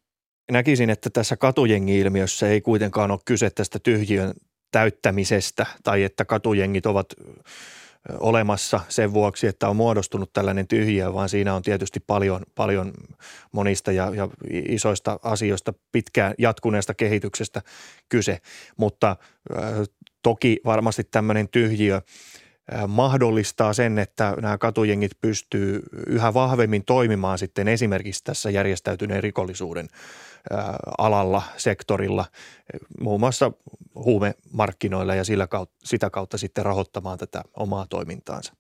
Näkisin, 0.52 0.90
että 0.90 1.10
tässä 1.10 1.38
katujengi-ilmiössä 1.38 2.48
ei 2.48 2.62
kuitenkaan 2.62 3.12
ole 3.12 3.20
kyse 3.26 3.50
tästä 3.50 3.80
tyhjiön 3.80 4.34
täyttämisestä 4.72 5.66
tai 5.84 6.04
että 6.04 6.26
katujengit 6.26 6.86
ovat 6.86 7.08
olemassa 8.20 8.80
sen 8.90 9.14
vuoksi, 9.14 9.48
että 9.48 9.70
on 9.70 9.76
muodostunut 9.76 10.34
tällainen 10.34 10.68
tyhjiö, 10.68 11.14
vaan 11.14 11.30
siinä 11.30 11.56
on 11.56 11.62
tietysti 11.62 12.00
paljon, 12.00 12.42
paljon 12.56 12.94
monista 13.52 13.92
ja, 13.92 14.12
ja 14.16 14.30
isoista 14.52 15.20
asioista 15.24 15.74
pitkään 15.92 16.34
jatkuneesta 16.38 16.94
kehityksestä 16.94 17.62
kyse. 18.10 18.40
Mutta 18.78 19.16
äh, 19.58 19.74
toki 20.24 20.60
varmasti 20.66 21.04
tämmöinen 21.04 21.50
tyhjiö 21.50 22.02
mahdollistaa 22.88 23.74
sen, 23.74 24.00
että 24.00 24.36
nämä 24.42 24.58
katujengit 24.58 25.12
pystyy 25.22 25.82
yhä 26.08 26.34
vahvemmin 26.34 26.86
toimimaan 26.86 27.38
sitten 27.38 27.68
esimerkiksi 27.68 28.24
tässä 28.24 28.50
järjestäytyneen 28.50 29.24
rikollisuuden 29.24 29.88
alalla, 30.98 31.42
sektorilla, 31.58 32.26
muun 33.02 33.20
muassa 33.20 33.52
huumemarkkinoilla 33.96 35.16
ja 35.16 35.24
sillä 35.24 35.48
kautta, 35.48 35.76
sitä 35.84 36.10
kautta 36.10 36.38
sitten 36.38 36.66
rahoittamaan 36.66 37.18
tätä 37.18 37.44
omaa 37.58 37.86
toimintaansa. 37.90 38.54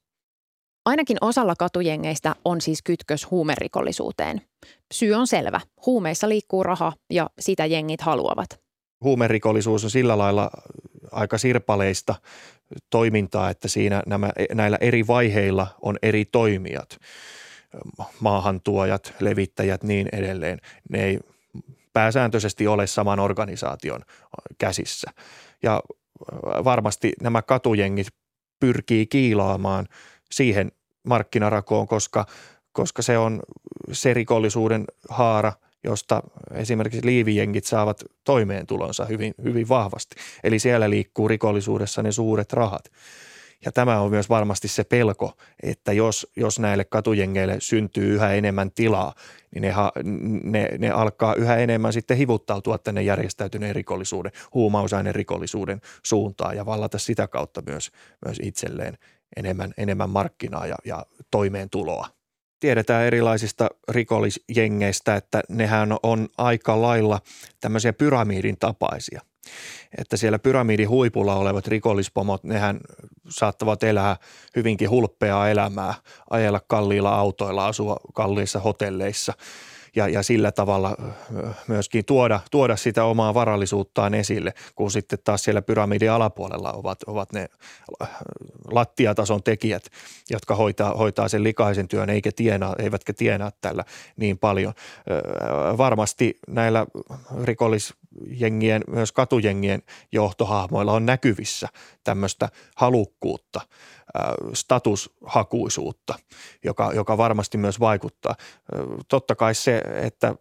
Ainakin 0.86 1.18
osalla 1.22 1.56
katujengeistä 1.56 2.36
on 2.46 2.62
siis 2.62 2.82
kytkös 2.84 3.32
huumerikollisuuteen. 3.32 4.42
Syy 4.94 5.14
on 5.14 5.28
selvä. 5.28 5.62
Huumeissa 5.86 6.30
liikkuu 6.30 6.64
raha 6.64 6.94
ja 7.10 7.30
sitä 7.40 7.66
jengit 7.66 8.02
haluavat. 8.02 8.50
Huumerikollisuus 9.04 9.84
on 9.84 9.90
sillä 9.90 10.18
lailla 10.18 10.52
aika 11.16 11.38
sirpaleista 11.38 12.16
toimintaa, 12.90 13.50
että 13.50 13.68
siinä 13.68 14.04
nämä, 14.06 14.30
näillä 14.54 14.78
eri 14.82 15.08
vaiheilla 15.08 15.68
on 15.82 15.98
eri 16.02 16.26
toimijat, 16.26 16.98
maahantuojat, 18.20 19.14
levittäjät, 19.20 19.84
niin 19.84 20.10
edelleen. 20.12 20.60
Ne 20.90 21.04
ei 21.04 21.20
pääsääntöisesti 21.94 22.68
ole 22.68 22.88
saman 22.88 23.20
organisaation 23.20 24.02
käsissä. 24.58 25.12
Ja 25.64 25.82
varmasti 26.42 27.14
nämä 27.22 27.42
katujengit 27.42 28.08
pyrkii 28.60 29.08
kiilaamaan 29.08 29.88
siihen 30.32 30.72
markkinarakoon, 31.08 31.88
koska, 31.88 32.26
koska 32.72 33.02
se 33.02 33.18
on 33.18 33.42
se 33.92 34.14
rikollisuuden 34.14 34.86
haara, 35.10 35.54
josta 35.86 36.24
esimerkiksi 36.52 37.06
liivijengit 37.06 37.66
saavat 37.66 38.04
toimeentulonsa 38.24 39.06
hyvin, 39.06 39.34
hyvin 39.44 39.70
vahvasti. 39.70 40.16
Eli 40.44 40.60
siellä 40.60 40.90
liikkuu 40.90 41.28
rikollisuudessa 41.28 42.04
ne 42.04 42.12
suuret 42.12 42.54
rahat. 42.54 42.92
Ja 43.66 43.72
tämä 43.72 44.00
on 44.00 44.10
myös 44.10 44.30
varmasti 44.30 44.68
se 44.68 44.84
pelko, 44.84 45.34
että 45.64 45.94
jos, 45.94 46.28
jos 46.36 46.60
näille 46.60 46.86
katujengeille 46.86 47.56
syntyy 47.60 48.14
yhä 48.14 48.34
enemmän 48.34 48.72
tilaa, 48.72 49.14
niin 49.56 49.62
ne, 49.62 49.74
ne, 50.44 50.70
ne 50.78 50.90
alkaa 50.90 51.36
yhä 51.36 51.58
enemmän 51.58 51.94
sitten 51.94 52.18
hivuttautua 52.18 52.78
tänne 52.78 53.02
järjestäytyneen 53.02 53.76
rikollisuuden, 53.76 54.32
huumausaineen 54.54 55.16
rikollisuuden 55.16 55.82
suuntaan 56.04 56.56
ja 56.56 56.66
vallata 56.66 56.98
sitä 56.98 57.28
kautta 57.28 57.62
myös, 57.66 57.92
myös 58.26 58.38
itselleen 58.44 58.98
enemmän, 59.38 59.74
enemmän 59.78 60.10
markkinaa 60.10 60.68
ja, 60.68 60.76
ja 60.86 61.06
toimeentuloa. 61.32 62.08
Tiedetään 62.60 63.06
erilaisista 63.06 63.70
rikollisjengeistä, 63.90 65.16
että 65.16 65.42
nehän 65.50 65.98
on 66.04 66.30
aika 66.38 66.82
lailla 66.82 67.22
tämmöisiä 67.62 67.94
pyramidin 67.94 68.58
tapaisia– 68.60 69.22
että 69.98 70.18
siellä 70.18 70.40
pyramidin 70.40 70.90
huipulla 70.90 71.36
olevat 71.36 71.68
rikollispomot, 71.68 72.44
nehän 72.44 72.80
saattavat 73.30 73.84
elää 73.84 74.18
hyvinkin 74.56 74.90
hulppeaa 74.90 75.50
elämää, 75.50 75.94
ajella 76.30 76.62
kalliilla 76.68 77.16
autoilla, 77.16 77.68
asua 77.68 77.98
kalliissa 78.14 78.60
hotelleissa– 78.60 79.34
ja, 79.96 80.08
ja 80.08 80.24
sillä 80.24 80.52
tavalla 80.52 80.98
myöskin 81.68 82.06
tuoda, 82.06 82.40
tuoda 82.52 82.76
sitä 82.76 83.04
omaa 83.04 83.34
varallisuuttaan 83.34 84.14
esille, 84.14 84.54
kun 84.76 84.92
sitten 84.92 85.20
taas 85.24 85.44
siellä 85.44 85.62
pyramidin 85.62 86.12
alapuolella 86.12 86.72
ovat, 86.72 87.04
ovat 87.08 87.34
ne 87.34 87.50
lattiatason 88.72 89.44
tekijät, 89.44 89.84
jotka 90.30 90.56
hoitaa, 90.56 90.94
hoitaa 90.94 91.28
sen 91.28 91.44
likaisen 91.44 91.88
työn 91.88 92.10
eikä 92.10 92.32
tienaa, 92.36 92.76
eivätkä 92.80 93.14
tienaa 93.14 93.52
tällä 93.62 93.84
niin 94.18 94.38
paljon. 94.38 94.74
Varmasti 95.78 96.40
näillä 96.48 96.86
rikollisjengien, 98.16 98.82
myös 98.88 99.12
katujengien 99.12 99.84
johtohahmoilla 100.12 100.94
on 100.94 101.06
näkyvissä 101.06 101.68
tämmöistä 102.04 102.50
halukkuutta– 102.76 103.62
statushakuisuutta, 104.54 106.16
joka, 106.64 106.92
joka 106.94 107.18
varmasti 107.18 107.58
myös 107.58 107.80
vaikuttaa. 107.80 108.36
Totta 109.08 109.36
kai 109.36 109.56
se, 109.56 109.82
että 110.04 110.36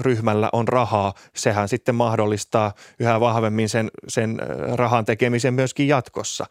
ryhmällä 0.00 0.48
on 0.52 0.68
rahaa, 0.68 1.14
sehän 1.36 1.68
sitten 1.68 1.94
mahdollistaa 1.94 2.72
yhä 2.98 3.20
vahvemmin 3.20 3.68
sen, 3.68 3.90
sen 4.08 4.38
rahan 4.74 5.04
tekemisen 5.04 5.54
myöskin 5.54 5.88
jatkossa. 5.88 6.46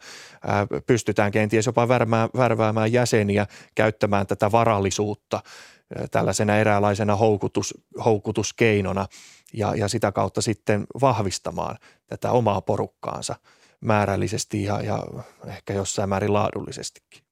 Pystytään 0.86 1.32
kenties 1.32 1.66
jopa 1.66 1.88
värväämään, 1.88 2.28
värväämään 2.36 2.92
jäseniä 2.92 3.46
käyttämään 3.74 4.26
tätä 4.26 4.52
varallisuutta 4.52 5.40
tällaisena 6.10 6.56
eräänlaisena 6.56 7.16
houkutus, 7.16 7.74
houkutuskeinona 8.04 9.06
ja, 9.54 9.74
ja 9.74 9.88
sitä 9.88 10.12
kautta 10.12 10.42
sitten 10.42 10.84
vahvistamaan 11.00 11.76
tätä 12.06 12.30
omaa 12.30 12.60
porukkaansa 12.60 13.36
määrällisesti 13.80 14.64
ja, 14.64 14.80
ja 14.82 15.04
ehkä 15.46 15.72
jossain 15.72 16.08
määrin 16.08 16.32
laadullisestikin. 16.32 17.22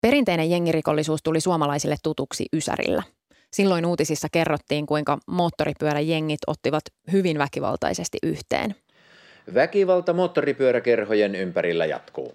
Perinteinen 0.00 0.50
jengirikollisuus 0.50 1.22
tuli 1.22 1.40
suomalaisille 1.40 1.96
tutuksi 2.02 2.46
Ysärillä. 2.52 3.02
Silloin 3.52 3.86
uutisissa 3.86 4.28
kerrottiin, 4.32 4.86
kuinka 4.86 5.18
moottoripyöräjengit 5.26 6.40
ottivat 6.46 6.82
hyvin 7.12 7.38
väkivaltaisesti 7.38 8.18
yhteen. 8.22 8.74
Väkivalta 9.54 10.12
moottoripyöräkerhojen 10.12 11.34
ympärillä 11.34 11.86
jatkuu. 11.86 12.34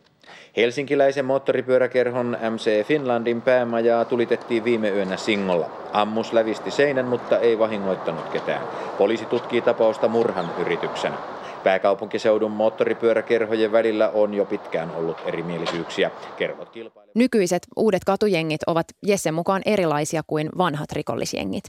Helsinkiläisen 0.57 1.25
moottoripyöräkerhon 1.25 2.37
MC 2.49 2.85
Finlandin 2.85 3.41
päämajaa 3.41 4.05
tulitettiin 4.05 4.63
viime 4.63 4.89
yönä 4.89 5.17
Singolla. 5.17 5.71
Ammus 5.93 6.33
lävisti 6.33 6.71
seinän, 6.71 7.05
mutta 7.05 7.39
ei 7.39 7.59
vahingoittanut 7.59 8.29
ketään. 8.29 8.67
Poliisi 8.97 9.25
tutkii 9.25 9.61
tapausta 9.61 10.07
murhan 10.07 10.49
yrityksenä. 10.59 11.17
Pääkaupunkiseudun 11.63 12.51
moottoripyöräkerhojen 12.51 13.71
välillä 13.71 14.09
on 14.09 14.33
jo 14.33 14.45
pitkään 14.45 14.91
ollut 14.95 15.17
erimielisyyksiä. 15.25 16.11
Kerhot 16.37 16.69
kilpailevat. 16.69 17.15
Nykyiset 17.15 17.67
uudet 17.75 18.03
katujengit 18.03 18.61
ovat 18.67 18.85
Jessen 19.05 19.33
mukaan 19.33 19.61
erilaisia 19.65 20.21
kuin 20.27 20.49
vanhat 20.57 20.91
rikollisjengit. 20.91 21.63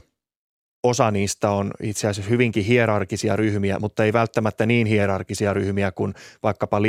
Osa 0.83 1.11
niistä 1.11 1.49
on 1.51 1.71
itse 1.83 2.07
asiassa 2.07 2.29
hyvinkin 2.29 2.63
hierarkisia 2.63 3.35
ryhmiä, 3.35 3.79
mutta 3.79 4.03
ei 4.03 4.13
välttämättä 4.13 4.65
niin 4.65 4.87
hierarkisia 4.87 5.53
ryhmiä 5.53 5.91
kuin 5.91 6.13
vaikkapa 6.43 6.81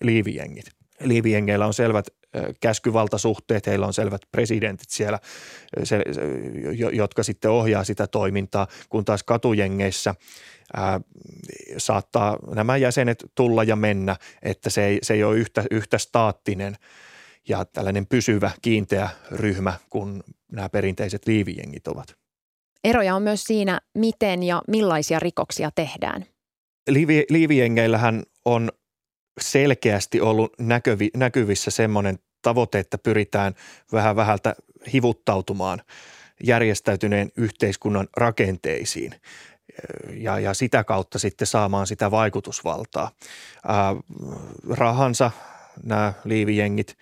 liivijengit. 0.00 0.64
Liivijengeillä 1.00 1.66
on 1.66 1.74
selvät 1.74 2.06
käskyvaltasuhteet, 2.60 3.66
heillä 3.66 3.86
on 3.86 3.92
selvät 3.92 4.22
presidentit 4.32 4.90
siellä, 4.90 5.18
jotka 6.92 7.22
sitten 7.22 7.50
ohjaa 7.50 7.84
sitä 7.84 8.06
toimintaa, 8.06 8.66
kun 8.88 9.04
taas 9.04 9.22
katujengeissä– 9.22 10.14
ää, 10.76 11.00
saattaa 11.78 12.38
nämä 12.54 12.76
jäsenet 12.76 13.24
tulla 13.34 13.64
ja 13.64 13.76
mennä, 13.76 14.16
että 14.42 14.70
se 14.70 14.84
ei, 14.84 14.98
se 15.02 15.14
ei 15.14 15.24
ole 15.24 15.36
yhtä, 15.36 15.64
yhtä 15.70 15.98
staattinen 15.98 16.76
ja 17.48 17.64
tällainen 17.64 18.06
pysyvä, 18.06 18.50
kiinteä 18.62 19.08
ryhmä 19.30 19.74
kuin 19.90 20.22
nämä 20.52 20.68
perinteiset 20.68 21.26
liivijengit 21.26 21.88
ovat. 21.88 22.16
Eroja 22.84 23.16
on 23.16 23.22
myös 23.22 23.44
siinä, 23.44 23.80
miten 23.94 24.42
ja 24.42 24.62
millaisia 24.68 25.20
rikoksia 25.20 25.70
tehdään. 25.74 26.26
Liivi, 26.88 27.24
liivijengeillähän 27.30 28.22
on 28.44 28.70
selkeästi 29.40 30.20
ollut 30.20 30.52
näkyvi, 30.58 31.10
näkyvissä 31.16 31.70
semmoinen 31.70 32.18
tavoite, 32.42 32.78
että 32.78 32.98
pyritään 32.98 33.54
vähän 33.92 34.16
vähältä 34.16 34.54
hivuttautumaan 34.92 35.82
järjestäytyneen 36.44 37.32
yhteiskunnan 37.36 38.08
rakenteisiin 38.16 39.14
ja, 40.12 40.38
ja 40.38 40.54
sitä 40.54 40.84
kautta 40.84 41.18
sitten 41.18 41.46
saamaan 41.46 41.86
sitä 41.86 42.10
vaikutusvaltaa. 42.10 43.10
Ää, 43.66 43.96
rahansa 44.70 45.30
nämä 45.82 46.12
liivijengit 46.24 46.96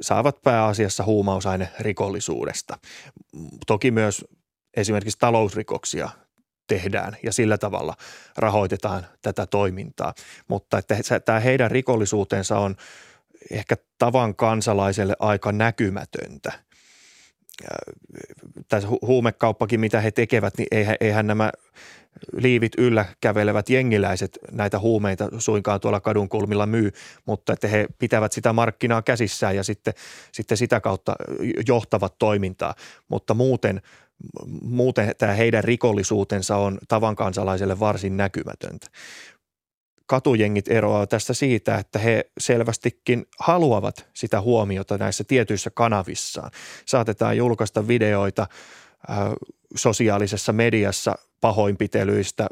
saavat 0.00 0.42
pääasiassa 0.42 1.02
rikollisuudesta. 1.80 2.78
Toki 3.66 3.90
myös 3.90 4.24
esimerkiksi 4.76 5.18
talousrikoksia 5.18 6.08
tehdään 6.68 7.16
ja 7.22 7.32
sillä 7.32 7.58
tavalla 7.58 7.94
rahoitetaan 8.36 9.06
tätä 9.22 9.46
toimintaa. 9.46 10.14
Mutta 10.48 10.78
että 10.78 11.20
tämä 11.20 11.40
heidän 11.40 11.70
rikollisuutensa 11.70 12.58
on 12.58 12.76
ehkä 13.50 13.76
tavan 13.98 14.34
kansalaiselle 14.34 15.16
aika 15.18 15.52
näkymätöntä– 15.52 16.52
tässä 18.68 18.88
huumekauppakin, 19.02 19.80
mitä 19.80 20.00
he 20.00 20.10
tekevät, 20.10 20.58
niin 20.58 20.68
eihän, 20.70 20.96
eihän 21.00 21.26
nämä 21.26 21.52
liivit 22.32 22.72
yllä 22.78 23.04
kävelevät 23.20 23.70
jengiläiset 23.70 24.38
näitä 24.52 24.78
huumeita 24.78 25.28
suinkaan 25.38 25.80
tuolla 25.80 26.00
kadun 26.00 26.28
kulmilla 26.28 26.66
myy, 26.66 26.92
mutta 27.26 27.52
että 27.52 27.68
he 27.68 27.86
pitävät 27.98 28.32
sitä 28.32 28.52
markkinaa 28.52 29.02
käsissään 29.02 29.56
ja 29.56 29.64
sitten, 29.64 29.94
sitten 30.32 30.56
sitä 30.56 30.80
kautta 30.80 31.16
johtavat 31.68 32.18
toimintaa. 32.18 32.74
Mutta 33.08 33.34
muuten, 33.34 33.82
muuten 34.62 35.14
tämä 35.18 35.32
heidän 35.32 35.64
rikollisuutensa 35.64 36.56
on 36.56 36.78
tavan 36.88 37.16
kansalaiselle 37.16 37.80
varsin 37.80 38.16
näkymätöntä 38.16 38.86
katujengit 40.08 40.68
eroavat 40.68 41.08
tästä 41.08 41.34
siitä, 41.34 41.76
että 41.76 41.98
he 41.98 42.30
selvästikin 42.38 43.26
haluavat 43.38 44.06
sitä 44.14 44.40
huomiota 44.40 44.98
näissä 44.98 45.24
tietyissä 45.24 45.70
kanavissaan. 45.74 46.50
Saatetaan 46.86 47.36
julkaista 47.36 47.88
videoita 47.88 48.46
äh, 49.10 49.16
sosiaalisessa 49.76 50.52
mediassa 50.52 51.14
pahoinpitelyistä, 51.40 52.46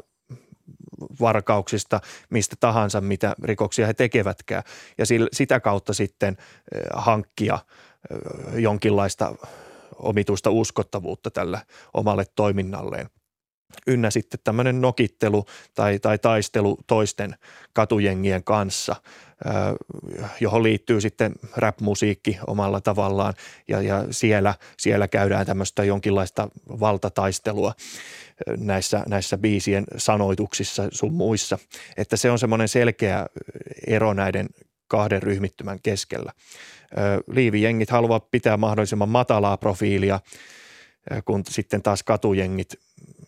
varkauksista, 1.19 2.01
mistä 2.29 2.55
tahansa, 2.59 3.01
mitä 3.01 3.35
rikoksia 3.43 3.87
he 3.87 3.93
tekevätkään. 3.93 4.63
Ja 4.97 5.05
sitä 5.33 5.59
kautta 5.59 5.93
sitten 5.93 6.37
äh, 6.39 7.03
hankkia 7.03 7.53
äh, 7.53 8.59
jonkinlaista 8.59 9.35
omituista 9.95 10.49
uskottavuutta 10.49 11.31
tällä 11.31 11.61
omalle 11.93 12.25
toiminnalleen 12.35 13.09
ynnä 13.87 14.09
sitten 14.11 14.39
tämmöinen 14.43 14.81
nokittelu 14.81 15.45
tai, 15.75 15.99
tai 15.99 16.17
taistelu 16.17 16.77
toisten 16.87 17.35
katujengien 17.73 18.43
kanssa, 18.43 18.95
johon 20.39 20.63
liittyy 20.63 21.01
sitten 21.01 21.33
rap-musiikki 21.55 22.37
omalla 22.47 22.81
tavallaan 22.81 23.33
ja, 23.67 23.81
ja 23.81 24.05
siellä, 24.11 24.55
siellä 24.77 25.07
käydään 25.07 25.45
tämmöistä 25.45 25.83
jonkinlaista 25.83 26.49
valtataistelua 26.79 27.73
näissä, 28.57 29.03
näissä 29.07 29.37
biisien 29.37 29.83
sanoituksissa 29.97 30.87
sun 30.91 31.13
muissa. 31.13 31.59
Että 31.97 32.17
se 32.17 32.31
on 32.31 32.39
semmoinen 32.39 32.67
selkeä 32.67 33.25
ero 33.87 34.13
näiden 34.13 34.47
kahden 34.87 35.23
ryhmittymän 35.23 35.79
keskellä. 35.83 36.31
Liivijengit 37.27 37.89
haluavat 37.89 38.31
pitää 38.31 38.57
mahdollisimman 38.57 39.09
matalaa 39.09 39.57
profiilia, 39.57 40.19
kun 41.25 41.43
sitten 41.49 41.81
taas 41.81 42.03
katujengit 42.03 42.73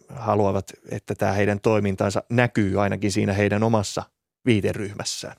haluavat, 0.09 0.71
että 0.91 1.15
tämä 1.15 1.31
heidän 1.31 1.59
toimintansa 1.59 2.23
näkyy 2.29 2.81
ainakin 2.81 3.11
siinä 3.11 3.33
heidän 3.33 3.63
omassa 3.63 4.03
viiteryhmässään. 4.45 5.35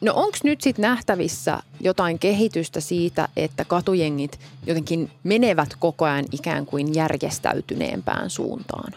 No 0.00 0.12
onko 0.14 0.38
nyt 0.44 0.60
sitten 0.60 0.82
nähtävissä 0.82 1.62
jotain 1.80 2.18
kehitystä 2.18 2.80
siitä, 2.80 3.28
että 3.36 3.64
katujengit 3.64 4.40
jotenkin 4.66 5.10
menevät 5.22 5.68
koko 5.78 6.04
ajan 6.04 6.24
ikään 6.32 6.66
kuin 6.66 6.94
järjestäytyneempään 6.94 8.30
suuntaan? 8.30 8.92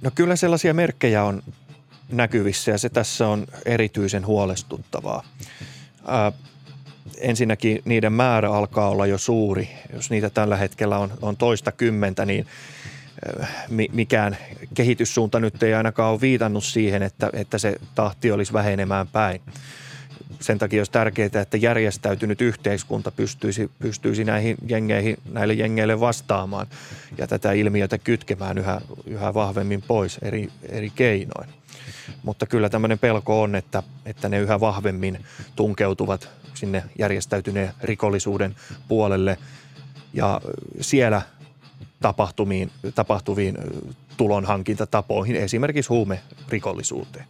No 0.00 0.10
kyllä 0.14 0.36
sellaisia 0.36 0.74
merkkejä 0.74 1.24
on 1.24 1.42
näkyvissä 2.08 2.70
ja 2.70 2.78
se 2.78 2.88
tässä 2.88 3.28
on 3.28 3.46
erityisen 3.64 4.26
huolestuttavaa 4.26 5.22
ensinnäkin 7.20 7.82
niiden 7.84 8.12
määrä 8.12 8.50
alkaa 8.50 8.88
olla 8.88 9.06
jo 9.06 9.18
suuri. 9.18 9.68
Jos 9.92 10.10
niitä 10.10 10.30
tällä 10.30 10.56
hetkellä 10.56 10.98
on, 10.98 11.12
on 11.22 11.36
toista 11.36 11.72
kymmentä, 11.72 12.26
niin 12.26 12.46
mikään 13.92 14.36
kehityssuunta 14.74 15.40
nyt 15.40 15.62
ei 15.62 15.74
ainakaan 15.74 16.12
ole 16.12 16.20
viitannut 16.20 16.64
siihen, 16.64 17.02
että, 17.02 17.30
että 17.32 17.58
se 17.58 17.76
tahti 17.94 18.32
olisi 18.32 18.52
vähenemään 18.52 19.08
päin. 19.08 19.40
Sen 20.40 20.58
takia 20.58 20.80
olisi 20.80 20.92
tärkeää, 20.92 21.30
että 21.42 21.56
järjestäytynyt 21.56 22.40
yhteiskunta 22.40 23.10
pystyisi, 23.10 23.70
pystyisi 23.78 24.24
näihin 24.24 24.56
jengeihin, 24.68 25.16
näille 25.32 25.54
jengeille 25.54 26.00
vastaamaan 26.00 26.66
ja 27.18 27.26
tätä 27.26 27.52
ilmiötä 27.52 27.98
kytkemään 27.98 28.58
yhä, 28.58 28.80
yhä 29.06 29.34
vahvemmin 29.34 29.82
pois 29.82 30.18
eri, 30.22 30.48
eri 30.68 30.90
keinoin. 30.90 31.48
Mutta 32.22 32.46
kyllä 32.46 32.68
tämmöinen 32.68 32.98
pelko 32.98 33.42
on, 33.42 33.54
että, 33.54 33.82
että 34.06 34.28
ne 34.28 34.38
yhä 34.38 34.60
vahvemmin 34.60 35.24
tunkeutuvat 35.56 36.28
sinne 36.54 36.84
järjestäytyneen 36.98 37.72
rikollisuuden 37.82 38.56
puolelle 38.88 39.38
ja 40.14 40.40
siellä 40.80 41.22
tapahtumiin, 42.00 42.70
tapahtuviin 42.94 43.58
tulonhankintatapoihin, 44.16 45.36
esimerkiksi 45.36 45.88
huumerikollisuuteen. 45.88 47.24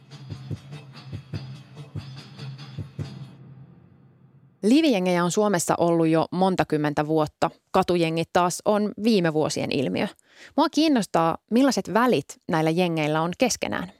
Livijengejä 4.68 5.24
on 5.24 5.30
Suomessa 5.30 5.74
ollut 5.78 6.06
jo 6.06 6.26
monta 6.30 6.64
kymmentä 6.64 7.06
vuotta. 7.06 7.50
Katujengit 7.70 8.28
taas 8.32 8.62
on 8.64 8.92
viime 9.02 9.32
vuosien 9.32 9.72
ilmiö. 9.72 10.08
Mua 10.56 10.68
kiinnostaa, 10.68 11.38
millaiset 11.50 11.94
välit 11.94 12.26
näillä 12.48 12.70
jengeillä 12.70 13.22
on 13.22 13.32
keskenään. 13.38 13.92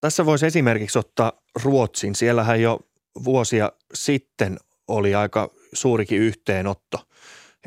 Tässä 0.00 0.26
voisi 0.26 0.46
esimerkiksi 0.46 0.98
ottaa 0.98 1.32
Ruotsin. 1.62 2.14
Siellähän 2.14 2.62
jo 2.62 2.80
vuosia 3.24 3.72
sitten 3.94 4.58
oli 4.88 5.14
aika 5.14 5.50
suurikin 5.72 6.18
yhteenotto 6.18 6.98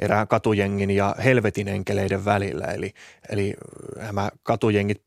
erään 0.02 0.28
katujengin 0.28 0.92
ja 0.92 1.16
helvetin 1.24 1.68
enkeleiden 1.68 2.26
välillä. 2.26 2.66
Eli, 2.66 2.94
eli 3.30 3.54
nämä 3.98 4.30
katujengit 4.44 5.04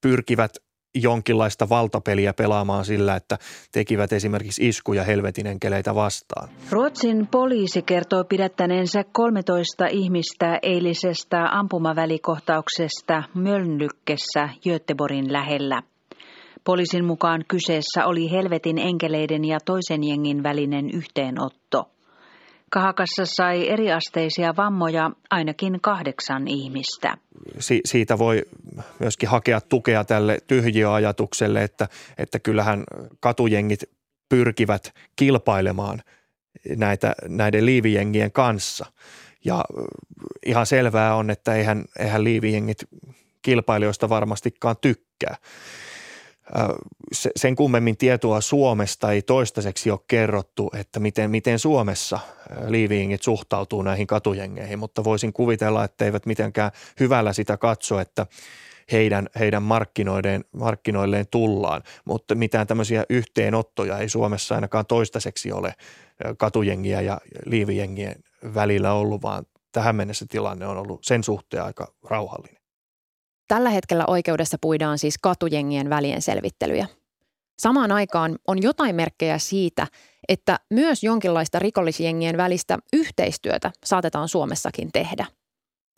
pyrkivät 0.00 0.56
jonkinlaista 0.94 1.68
valtapeliä 1.68 2.32
pelaamaan 2.32 2.84
sillä, 2.84 3.16
että 3.16 3.38
tekivät 3.72 4.12
esimerkiksi 4.12 4.68
iskuja 4.68 5.04
helvetin 5.04 5.46
enkeleitä 5.46 5.94
vastaan. 5.94 6.48
Ruotsin 6.70 7.26
poliisi 7.26 7.82
kertoo 7.82 8.24
pidättäneensä 8.24 9.04
13 9.12 9.86
ihmistä 9.86 10.58
eilisestä 10.62 11.48
ampumavälikohtauksesta 11.50 13.22
Mölnlykkessä 13.34 14.48
Göteborgin 14.64 15.32
lähellä. 15.32 15.82
Poliisin 16.64 17.04
mukaan 17.04 17.44
kyseessä 17.48 18.06
oli 18.06 18.30
helvetin 18.30 18.78
enkeleiden 18.78 19.44
ja 19.44 19.58
toisen 19.64 20.04
jengin 20.04 20.42
välinen 20.42 20.90
yhteenotto. 20.90 21.93
Kahakassa 22.74 23.22
sai 23.24 23.68
eriasteisia 23.68 24.56
vammoja 24.56 25.10
ainakin 25.30 25.80
kahdeksan 25.80 26.48
ihmistä. 26.48 27.16
Si- 27.58 27.80
siitä 27.84 28.18
voi 28.18 28.42
myöskin 28.98 29.28
hakea 29.28 29.60
tukea 29.60 30.04
tälle 30.04 30.38
tyhjiöajatukselle, 30.46 31.62
että, 31.62 31.88
että 32.18 32.38
kyllähän 32.38 32.84
katujengit 33.20 33.80
pyrkivät 34.28 34.94
kilpailemaan 35.16 36.02
näitä, 36.76 37.14
näiden 37.28 37.66
liivijengien 37.66 38.32
kanssa. 38.32 38.86
Ja 39.44 39.64
ihan 40.46 40.66
selvää 40.66 41.14
on, 41.14 41.30
että 41.30 41.54
eihän, 41.54 41.84
eihän 41.98 42.24
liivijengit 42.24 42.78
kilpailijoista 43.42 44.08
varmastikaan 44.08 44.76
tykkää 44.80 45.36
sen 47.36 47.56
kummemmin 47.56 47.96
tietoa 47.96 48.40
Suomesta 48.40 49.12
ei 49.12 49.22
toistaiseksi 49.22 49.90
ole 49.90 50.00
kerrottu, 50.08 50.70
että 50.78 51.00
miten, 51.00 51.30
miten 51.30 51.58
Suomessa 51.58 52.20
liiviingit 52.66 53.22
suhtautuu 53.22 53.82
näihin 53.82 54.06
katujengeihin, 54.06 54.78
mutta 54.78 55.04
voisin 55.04 55.32
kuvitella, 55.32 55.84
että 55.84 56.04
eivät 56.04 56.26
mitenkään 56.26 56.70
hyvällä 57.00 57.32
sitä 57.32 57.56
katso, 57.56 58.00
että 58.00 58.26
heidän, 58.92 59.28
heidän 59.38 59.62
markkinoilleen, 59.62 60.44
markkinoilleen 60.52 61.26
tullaan, 61.30 61.82
mutta 62.04 62.34
mitään 62.34 62.66
tämmöisiä 62.66 63.04
yhteenottoja 63.10 63.98
ei 63.98 64.08
Suomessa 64.08 64.54
ainakaan 64.54 64.86
toistaiseksi 64.86 65.52
ole 65.52 65.74
katujengiä 66.38 67.00
ja 67.00 67.20
liivijengien 67.46 68.16
välillä 68.54 68.92
ollut, 68.92 69.22
vaan 69.22 69.46
tähän 69.72 69.96
mennessä 69.96 70.26
tilanne 70.28 70.66
on 70.66 70.76
ollut 70.76 71.04
sen 71.04 71.24
suhteen 71.24 71.64
aika 71.64 71.92
rauhallinen. 72.04 72.63
Tällä 73.48 73.70
hetkellä 73.70 74.04
oikeudessa 74.06 74.56
puidaan 74.60 74.98
siis 74.98 75.18
katujengien 75.18 75.90
välien 75.90 76.22
selvittelyjä. 76.22 76.86
Samaan 77.58 77.92
aikaan 77.92 78.38
on 78.46 78.62
jotain 78.62 78.96
merkkejä 78.96 79.38
siitä, 79.38 79.86
että 80.28 80.60
myös 80.70 81.02
jonkinlaista 81.02 81.58
rikollisjengien 81.58 82.36
välistä 82.36 82.78
yhteistyötä 82.92 83.70
saatetaan 83.84 84.28
Suomessakin 84.28 84.88
tehdä. 84.92 85.26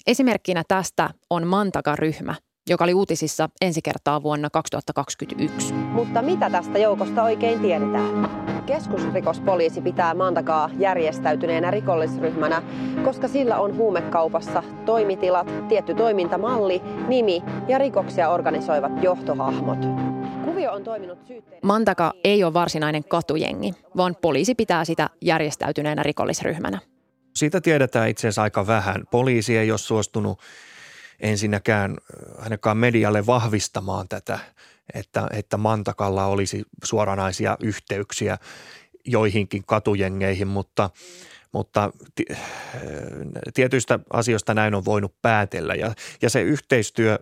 Esimerkkinä 0.07 0.63
tästä 0.69 1.11
on 1.31 1.47
Mantaka-ryhmä, 1.47 2.35
joka 2.69 2.85
oli 2.85 2.95
uutisissa 2.95 3.49
ensi 3.61 3.83
kertaa 3.83 4.23
vuonna 4.23 4.51
2021. 4.51 5.73
Mutta 5.73 6.23
mitä 6.23 6.51
tästä 6.51 6.79
joukosta 6.79 7.23
oikein 7.23 7.61
tiedetään? 7.61 8.56
Keskusrikospoliisi 8.67 9.81
pitää 9.81 10.15
Mantakaa 10.15 10.71
järjestäytyneenä 10.79 11.71
rikollisryhmänä, 11.71 12.63
koska 13.05 13.29
sillä 13.29 13.59
on 13.59 13.77
huumekaupassa 13.77 14.63
toimitilat, 14.85 15.69
tietty 15.69 15.95
toimintamalli, 15.95 16.83
nimi 17.09 17.43
ja 17.69 17.79
rikoksia 17.79 18.29
organisoivat 18.29 19.03
johtohahmot. 19.03 19.79
Kuvio 20.45 20.73
on 20.73 20.85
toiminut 20.85 21.19
syytteen... 21.27 21.61
Mantaka 21.63 22.13
ei 22.25 22.45
ole 22.45 22.53
varsinainen 22.55 23.05
katujengi, 23.05 23.73
vaan 23.97 24.17
poliisi 24.23 24.55
pitää 24.55 24.85
sitä 24.85 25.11
järjestäytyneenä 25.21 26.03
rikollisryhmänä. 26.03 26.79
Siitä 27.35 27.61
tiedetään 27.61 28.09
itse 28.09 28.21
asiassa 28.21 28.43
aika 28.43 28.67
vähän. 28.67 29.05
Poliisi 29.11 29.57
ei 29.57 29.71
ole 29.71 29.79
suostunut 29.79 30.41
ensinnäkään 31.21 31.97
ainakaan 32.39 32.77
medialle 32.77 33.27
vahvistamaan 33.27 34.09
tätä– 34.09 34.39
että, 34.95 35.27
että 35.33 35.57
Mantakalla 35.57 36.27
olisi 36.27 36.65
suoranaisia 36.85 37.57
yhteyksiä 37.61 38.39
joihinkin 39.07 39.65
katujengeihin, 39.67 40.49
mutta, 40.49 40.91
mutta 41.53 41.93
tietyistä 43.55 43.99
asioista 44.13 44.55
näin 44.55 44.75
on 44.75 44.85
voinut 44.85 45.15
päätellä 45.23 45.75
ja, 45.75 45.95
ja 46.23 46.31
se 46.31 46.43
yhteistyö 46.43 47.19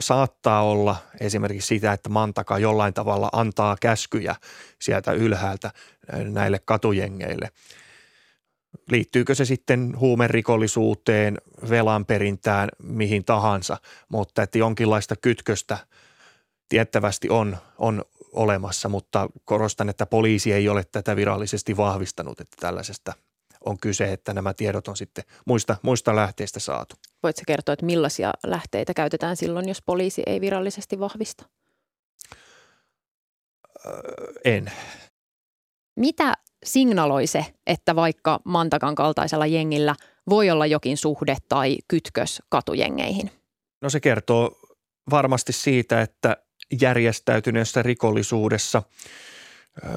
saattaa 0.00 0.62
olla 0.62 0.96
esimerkiksi 1.20 1.66
sitä, 1.66 1.92
että 1.92 2.08
Mantaka 2.08 2.58
jollain 2.58 2.94
tavalla 2.94 3.28
antaa 3.32 3.76
käskyjä 3.80 4.36
sieltä 4.82 5.12
ylhäältä 5.12 5.70
näille 6.24 6.60
katujengeille. 6.64 7.50
Liittyykö 8.90 9.34
se 9.34 9.44
sitten 9.44 10.00
huumerikollisuuteen, 10.00 11.38
velanperintään, 11.68 12.68
mihin 12.82 13.24
tahansa, 13.24 13.76
mutta 14.08 14.42
että 14.42 14.58
jonkinlaista 14.58 15.16
kytköstä– 15.16 15.78
tiettävästi 16.68 17.30
on, 17.30 17.56
on 17.78 18.04
olemassa, 18.32 18.88
mutta 18.88 19.28
korostan, 19.44 19.88
että 19.88 20.06
poliisi 20.06 20.52
ei 20.52 20.68
ole 20.68 20.84
tätä 20.92 21.16
virallisesti 21.16 21.76
vahvistanut, 21.76 22.40
että 22.40 22.56
tällaisesta 22.60 23.12
on 23.64 23.78
kyse, 23.78 24.12
että 24.12 24.34
nämä 24.34 24.54
tiedot 24.54 24.88
on 24.88 24.96
sitten 24.96 25.24
muista, 25.44 25.76
muista 25.82 26.16
lähteistä 26.16 26.60
saatu. 26.60 26.96
Voitko 27.22 27.42
kertoa, 27.46 27.72
että 27.72 27.86
millaisia 27.86 28.32
lähteitä 28.46 28.94
käytetään 28.94 29.36
silloin, 29.36 29.68
jos 29.68 29.82
poliisi 29.82 30.22
ei 30.26 30.40
virallisesti 30.40 31.00
vahvista? 31.00 31.44
Öö, 33.86 33.92
en. 34.44 34.72
Mitä 35.96 36.34
signaloi 36.64 37.26
se, 37.26 37.46
että 37.66 37.96
vaikka 37.96 38.40
Mantakan 38.44 38.94
kaltaisella 38.94 39.46
jengillä 39.46 39.94
voi 40.30 40.50
olla 40.50 40.66
jokin 40.66 40.96
suhde 40.96 41.36
tai 41.48 41.78
kytkös 41.88 42.42
katujengeihin? 42.48 43.30
No 43.82 43.90
se 43.90 44.00
kertoo 44.00 44.58
varmasti 45.10 45.52
siitä, 45.52 46.00
että 46.00 46.36
järjestäytyneessä 46.80 47.82
rikollisuudessa 47.82 48.82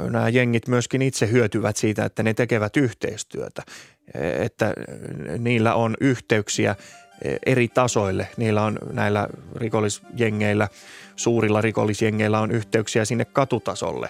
nämä 0.10 0.30
jengit 0.30 0.68
myöskin 0.68 1.02
itse 1.02 1.32
hyötyvät 1.32 1.78
siitä, 1.78 2.06
että 2.06 2.24
ne 2.24 2.34
tekevät 2.34 2.78
yhteistyötä, 2.78 3.64
että 4.40 4.74
niillä 5.38 5.76
on 5.76 5.98
yhteyksiä 6.02 6.76
eri 7.46 7.68
tasoille. 7.68 8.28
Niillä 8.38 8.64
on 8.64 8.80
näillä 8.92 9.28
rikollisjengeillä, 9.56 10.68
suurilla 11.16 11.62
rikollisjengeillä 11.62 12.40
on 12.40 12.52
yhteyksiä 12.52 13.06
sinne 13.06 13.26
katutasolle, 13.26 14.10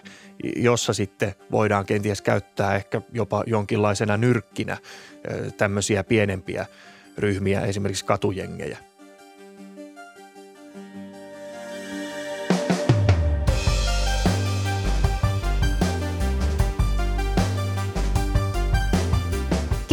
jossa 0.55 0.93
sitten 0.93 1.35
voidaan 1.51 1.85
kenties 1.85 2.21
käyttää 2.21 2.75
ehkä 2.75 3.01
jopa 3.13 3.43
jonkinlaisena 3.47 4.17
nyrkkinä 4.17 4.77
tämmöisiä 5.57 6.03
pienempiä 6.03 6.65
ryhmiä, 7.17 7.61
esimerkiksi 7.61 8.05
katujengejä. 8.05 8.88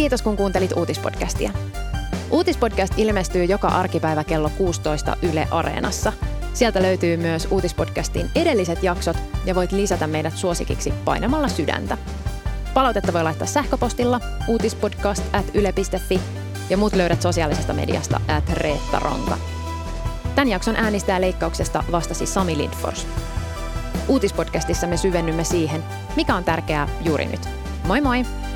Kiitos 0.07 0.21
kun 0.21 0.37
kuuntelit 0.37 0.71
uutispodcastia. 0.77 1.51
Uutispodcast 2.31 2.93
ilmestyy 2.97 3.43
joka 3.43 3.67
arkipäivä 3.67 4.23
kello 4.23 4.49
16 4.49 5.17
Yle 5.21 5.47
Areenassa. 5.51 6.13
Sieltä 6.53 6.81
löytyy 6.81 7.17
myös 7.17 7.47
uutispodcastin 7.51 8.29
edelliset 8.35 8.83
jaksot 8.83 9.17
ja 9.45 9.55
voit 9.55 9.71
lisätä 9.71 10.07
meidät 10.07 10.37
suosikiksi 10.37 10.93
painamalla 11.05 11.47
sydäntä. 11.47 11.97
Palautetta 12.73 13.13
voi 13.13 13.23
laittaa 13.23 13.47
sähköpostilla 13.47 14.19
uutispodcast 14.47 15.23
at 15.33 15.45
yle.fi 15.53 16.19
ja 16.69 16.77
muut 16.77 16.93
löydät 16.93 17.21
sosiaalisesta 17.21 17.73
mediasta 17.73 18.21
at 18.27 18.49
Reetta 18.49 18.99
Ronka. 18.99 19.37
Tämän 20.35 20.49
jakson 20.49 20.75
äänistää 20.75 21.21
leikkauksesta 21.21 21.83
vastasi 21.91 22.25
Sami 22.25 22.57
Lindfors. 22.57 23.07
Uutispodcastissa 24.07 24.87
me 24.87 24.97
syvennymme 24.97 25.43
siihen, 25.43 25.83
mikä 26.15 26.35
on 26.35 26.43
tärkeää 26.43 26.87
juuri 27.01 27.25
nyt. 27.25 27.49
Moi 27.87 28.01
moi! 28.01 28.46